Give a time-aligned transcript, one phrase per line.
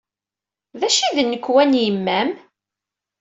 [0.79, 2.29] D acu i d nnekwa n yemma-m?